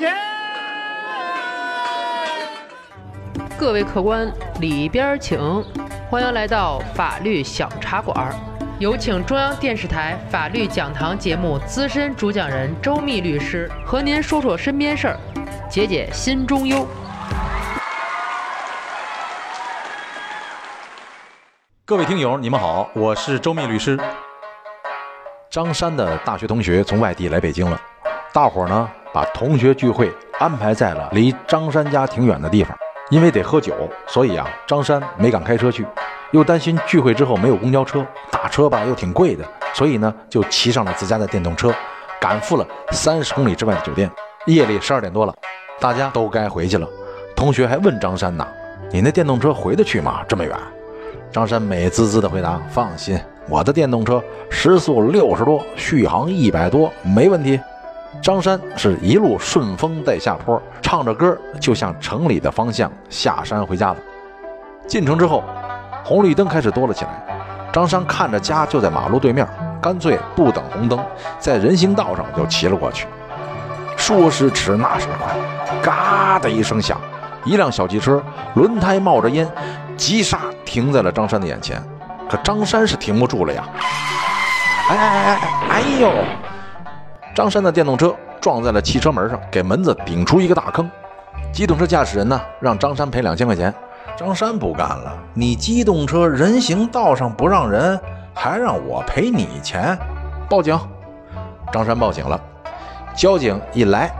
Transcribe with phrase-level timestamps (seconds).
[0.00, 0.16] 钱。
[3.58, 5.38] 各位客官，里边请，
[6.08, 8.34] 欢迎来到法律小茶馆。
[8.78, 15.20] 有请中央电视台法律讲堂节目资深主讲人周密律师和您说说身边事儿，
[15.68, 16.88] 解解心中忧。
[21.84, 24.00] 各位听友，你们好，我是周密律师。
[25.50, 27.78] 张山的大学同学从外地来北京了，
[28.32, 32.76] 大伙儿呢把同学聚会安排在了离张山家挺远的地方，
[33.10, 33.74] 因为得喝酒，
[34.06, 35.86] 所以啊，张山没敢开车去。
[36.32, 39.44] 又担心聚会之后没有公交车，打车吧又挺贵的，
[39.74, 41.74] 所以呢就骑上了自家的电动车，
[42.20, 44.08] 赶赴了三十公里之外的酒店。
[44.46, 45.34] 夜里十二点多了，
[45.80, 46.86] 大家都该回去了。
[47.34, 48.46] 同学还问张山呢
[48.92, 50.22] ：“你那电动车回得去吗？
[50.28, 50.56] 这么远？”
[51.32, 57.58] 张山美滋滋的回答：“放心，我的电动车时速六十多，续航一百多，没问题。”
[58.22, 63.96] 张山是一路顺风带下坡，唱着歌就向城里的方向下山回家了。
[64.86, 65.42] 进城之后。
[66.02, 67.10] 红绿灯开始多了起来，
[67.70, 69.46] 张山看着家就在马路对面，
[69.80, 70.98] 干脆不等红灯，
[71.38, 73.06] 在人行道上就骑了过去。
[73.96, 75.36] 说时迟，那时快，
[75.80, 76.98] 嘎的一声响，
[77.44, 78.20] 一辆小汽车
[78.54, 79.46] 轮胎冒着烟，
[79.96, 81.80] 急刹停在了张山的眼前。
[82.28, 83.64] 可张山是停不住了呀！
[84.88, 86.10] 哎哎哎哎哎呦！
[87.40, 90.90] 张山的电动车撞在了汽车门上，给门子顶出一个大坑。
[91.50, 93.74] 机动车驾驶人呢，让张山赔两千块钱。
[94.14, 97.98] 张山不干了，你机动车人行道上不让人，
[98.34, 99.98] 还让我赔你钱？
[100.50, 100.78] 报警！
[101.72, 102.38] 张山报警了。
[103.16, 104.10] 交警一来，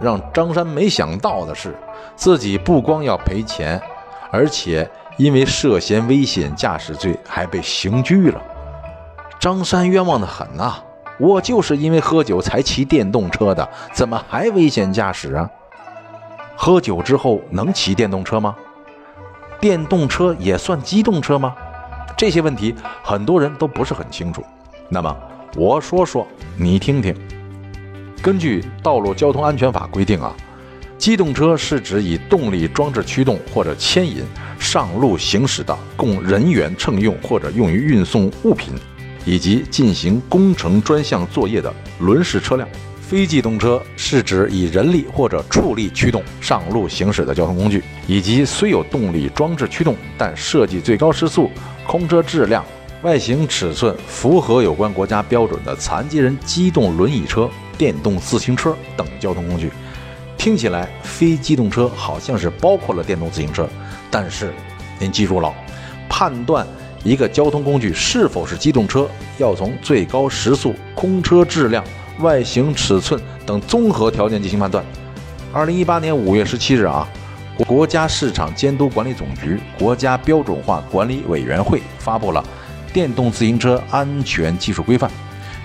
[0.00, 1.74] 让张山没想到的是，
[2.14, 3.82] 自己不光要赔钱，
[4.30, 8.40] 而且因为涉嫌危险驾驶罪还被刑拘了。
[9.40, 10.76] 张山冤枉的很呐！
[11.18, 15.50] 我就是因为喝酒才骑电动车的，怎么还危险驾驶啊？
[16.56, 18.54] 喝酒之后能骑电动车吗？
[19.60, 21.54] 电动车也算机动车吗？
[22.16, 24.42] 这些问题很多人都不是很清楚。
[24.88, 25.16] 那么
[25.56, 27.14] 我说说，你听听。
[28.22, 30.34] 根据《道路交通安全法》规定啊，
[30.96, 34.24] 机动车是指以动力装置驱动或者牵引
[34.58, 38.74] 上路行驶的供人员乘用或者用于运送物品
[39.28, 42.66] 以及进行工程专项作业的轮式车辆。
[42.98, 51.50] 非机动车是指以人力或者畜力驱动上路行驶的交通工具，以及虽有动力装置驱动，但设计最高时速、
[51.86, 52.64] 空车质量、
[53.02, 59.70] 外形尺寸符合有关国家标准的残疾人机动轮椅车、电动自行车等交通工具。
[60.36, 63.68] 听起来，非机动车好像是包括了电动自行车，
[64.10, 64.52] 但是
[64.98, 65.50] 您记住了，
[66.10, 66.66] 判断
[67.04, 71.84] 一个交通工具是否是机动车，要从最高时速、空车质量。
[72.20, 74.84] 外形、尺寸等综合条件进行判断。
[75.52, 77.08] 二零一八年五月十七日啊，
[77.58, 82.44] 国家市场监督管理总局、国家标准化管理委员会发布了
[82.92, 85.08] 《电动自行车安全技术规范》，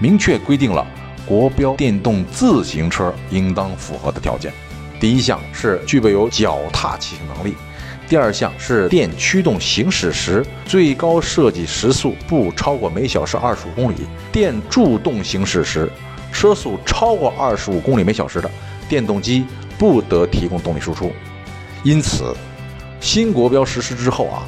[0.00, 0.84] 明确规定了
[1.24, 4.52] 国标电动自行车应当符合的条件。
[4.98, 7.52] 第一项是具备有脚踏骑行能力；
[8.10, 13.98] 第二项是电驱动行驶时最高设计时速不超过每小时二十五公里；
[14.32, 15.88] 电助动行驶时。
[16.32, 18.50] 车速超过二十五公里每小时的
[18.88, 19.44] 电动机
[19.78, 21.12] 不得提供动力输出。
[21.84, 22.34] 因此，
[23.00, 24.42] 新国标实施之后啊，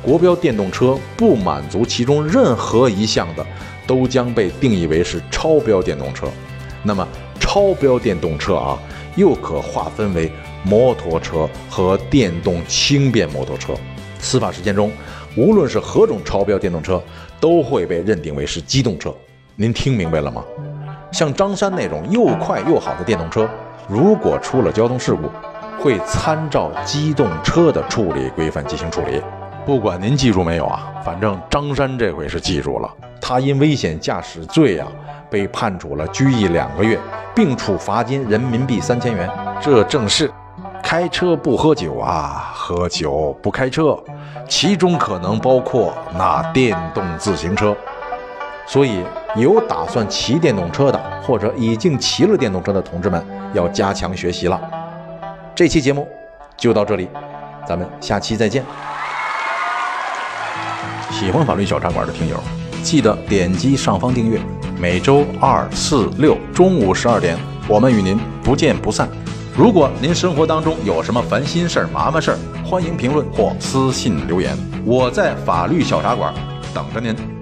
[0.00, 3.44] 国标电动车不满足其中任何一项的，
[3.84, 6.28] 都将被定义为是超标电动车。
[6.84, 7.06] 那么，
[7.40, 8.78] 超标电动车啊，
[9.16, 10.30] 又可划分为
[10.68, 13.72] 摩托车和电动轻便摩托车。
[14.18, 14.90] 司法实践中，
[15.36, 17.02] 无论是何种超标电动车，
[17.40, 19.14] 都会被认定为是机动车。
[19.56, 20.44] 您听明白了吗？
[21.10, 23.48] 像张山那种又快又好的电动车，
[23.88, 25.30] 如果出了交通事故，
[25.80, 29.22] 会参照机动车的处理规范进行处理。
[29.64, 32.90] 不管您记住没有啊，反正张山这回是记住了。
[33.20, 34.88] 他因危险驾驶罪啊，
[35.30, 36.98] 被判处了拘役两个月，
[37.34, 39.28] 并处罚金人民币三千元。
[39.60, 40.30] 这正是
[40.90, 43.94] 开车不喝酒啊，喝酒不开车，
[44.48, 47.76] 其中可能包括那电动自行车。
[48.66, 49.04] 所以，
[49.36, 54.58] 有打算骑电动车的，或者已经骑了电动车的同志们，要加强学习了。
[55.54, 56.08] 这期节目
[56.56, 57.06] 就到这里，
[57.66, 58.64] 咱们下期再见。
[61.10, 62.40] 喜欢法律小茶馆的听友，
[62.82, 64.40] 记得点击上方订阅。
[64.80, 67.36] 每周二、四、六中午十二点，
[67.68, 69.06] 我们与您不见不散。
[69.58, 76.32] 如果您生活当中有什么烦心事儿、麻烦事儿，欢迎评论或私信留言，我在法律小茶馆
[76.72, 77.37] 等着您。